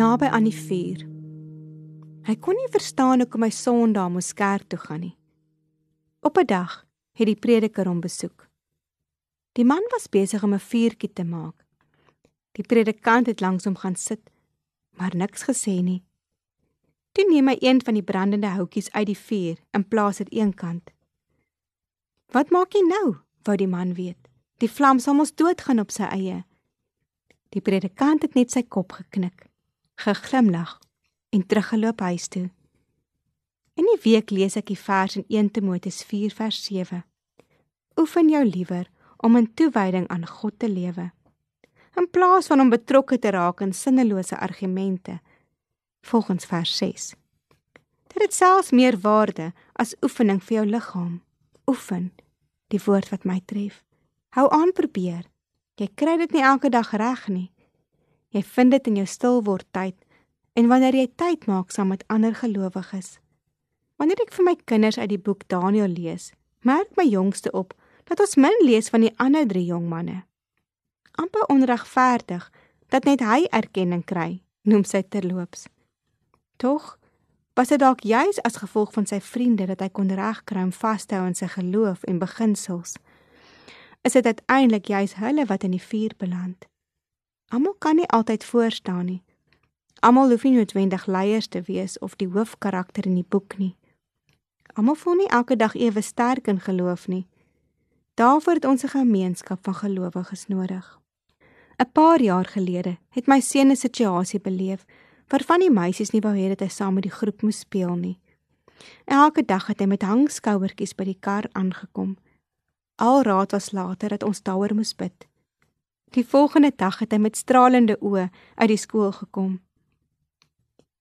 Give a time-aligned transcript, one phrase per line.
[0.00, 1.02] Naby aan die vuur.
[2.24, 5.16] Hy kon nie verstaan hoekom hy Sondag moes kerk toe gaan nie.
[6.24, 6.86] Op 'n dag
[7.18, 8.48] het die prediker hom besoek.
[9.52, 11.66] Die man was besig om 'n vuurtjie te maak.
[12.52, 14.30] Die predikant het langs hom gaan sit,
[14.98, 16.02] maar niks gesê nie.
[17.12, 20.90] Toe neem hy een van die brandende houtjies uit die vuur en plaas dit eenkant.
[22.32, 24.28] "Wat maak jy nou?" wou die man weet.
[24.58, 26.44] "Die vlam sal mos doodgaan op sy eie."
[27.48, 29.49] Die predikant het net sy kop geknik
[30.00, 30.78] geglimlag
[31.30, 32.48] en teruggeloop huis toe.
[33.74, 37.04] In die week lees ek die vers in 1 Timoteus 4 vers 7.
[38.00, 41.10] Oefen jou liewer om in toewyding aan God te lewe
[42.00, 45.20] in plaas van om betrokke te raak in sinnelose argumente.
[46.00, 47.14] Volgens vers 6.
[48.12, 51.20] Dit het selfs meer waarde as oefening vir jou liggaam.
[51.66, 52.10] Oefen
[52.70, 53.82] die woord wat my tref.
[54.36, 55.26] Hou aan probeer.
[55.74, 57.50] Jy kry dit nie elke dag reg nie.
[58.30, 59.96] Jy vind dit in jou stil word tyd
[60.58, 63.18] en wanneer jy tyd maak saam met ander gelowiges.
[63.98, 66.32] Wanneer ek vir my kinders uit die boek Daniël lees,
[66.62, 67.74] merk my jongste op
[68.10, 70.22] dat ons min lees van die ander drie jong manne.
[71.20, 72.50] amper onregverdig
[72.88, 75.66] dat net hy erkenning kry, noem sy terloops.
[76.56, 76.96] Tog
[77.58, 81.04] was dit dalk juis as gevolg van sy vriende dat hy kon regkry om vas
[81.04, 82.96] te hou aan sy geloof en beginsels.
[84.06, 86.69] Is dit uiteindelik juis hulle wat in die vuur beland?
[87.50, 89.22] Almal kan nie altyd voor staan nie.
[90.00, 93.74] Almal hoef nie noodwendig leiers te wees of die hoofkarakter in die boek nie.
[94.78, 97.26] Almal voel nie elke dag ewe sterk in geloof nie.
[98.14, 101.00] Daarvoor het ons 'n gemeenskap van gelowiges nodig.
[101.78, 104.84] 'n Paar jaar gelede het my seun 'n situasie beleef
[105.28, 108.18] waarvan die meisies nie wou hê dat hy saam met die groep moes speel nie.
[109.04, 112.16] Elke dag het hy met hangskouertjies by die kar aangekom.
[112.96, 115.29] Al raad was later dat ons daaroor moes bid.
[116.10, 118.24] Die volgende dag het hy met stralende oë
[118.58, 119.60] uit die skool gekom.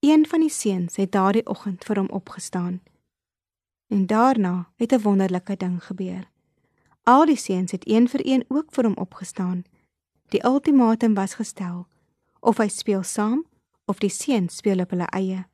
[0.06, 2.76] Een van die seuns het daardie oggend vir hom opgestaan.
[3.90, 6.30] En daarna het 'n wonderlike ding gebeur.
[7.04, 9.64] Al die seuns het een vir een ook vir hom opgestaan.
[10.30, 11.88] Die ultimatum was gestel:
[12.40, 13.46] of hy speel saam
[13.86, 15.48] of die seuns speel op hulle eie.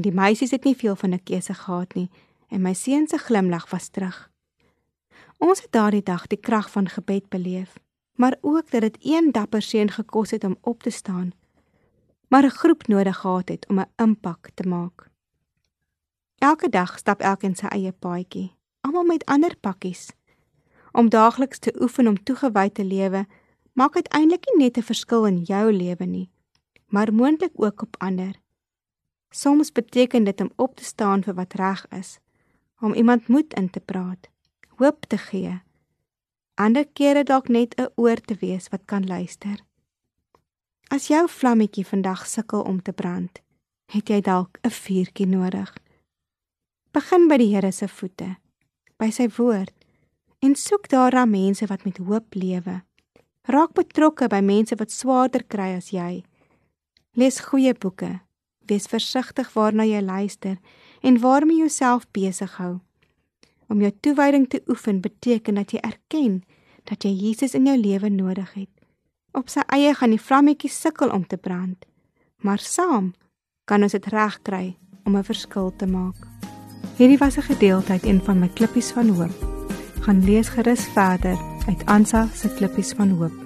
[0.00, 2.10] Die meisies het nie veel van 'n keuse gehad nie
[2.48, 4.30] en my seun se glimlag was terug.
[5.38, 7.84] Ons het daardie dag die krag van gebed beleef
[8.16, 11.32] maar ook dat dit een dapper seun gekos het om op te staan,
[12.28, 15.10] maar 'n groep nodig gehad het om 'n impak te maak.
[16.38, 20.12] Elke dag stap elkeen sy eie paadjie, almal met ander pakkies.
[20.92, 23.26] Om daagliks te oefen om toegewy te lewe,
[23.72, 26.30] maak uiteindelik nie net 'n verskil in jou lewe nie,
[26.86, 28.40] maar moontlik ook op ander.
[29.30, 32.18] Soms beteken dit om op te staan vir wat reg is,
[32.80, 34.28] om iemand moed in te praat,
[34.76, 35.64] hoop te gee
[36.56, 39.56] ander kere dalk net 'n oor te wees wat kan luister.
[40.88, 43.40] As jou vlammetjie vandag sukkel om te brand,
[43.92, 45.74] het jy dalk 'n vuurtjie nodig.
[46.92, 48.36] Begin by die Here se voete,
[48.98, 49.74] by sy woord
[50.40, 52.82] en soek daar na mense wat met hoop lewe.
[53.42, 56.24] Raak betrokke by mense wat swaarder kry as jy.
[57.14, 58.20] Lees goeie boeke.
[58.66, 60.58] Wees versigtig waarna jy luister
[61.02, 62.80] en waarmee jouself besig hou.
[63.68, 66.42] Om jou toewyding te oefen beteken dat jy erken
[66.86, 68.70] dat jy Jesus in jou lewe nodig het.
[69.36, 71.84] Op sy eie gaan die vlammetjie sukkel om te brand,
[72.40, 73.12] maar saam
[73.66, 76.16] kan ons dit regkry om 'n verskil te maak.
[76.96, 79.36] Hierdie was 'n gedeelte uit een van my klippies van hoop.
[80.00, 83.45] Gaan lees gerus verder uit Ansa se klippies van hoop.